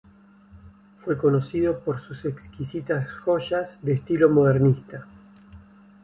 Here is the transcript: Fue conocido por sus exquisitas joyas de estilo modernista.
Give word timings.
Fue 1.01 1.15
conocido 1.15 1.77
por 1.77 1.99
sus 1.99 2.25
exquisitas 2.25 3.07
joyas 3.11 3.77
de 3.83 3.93
estilo 3.93 4.31
modernista. 4.31 5.05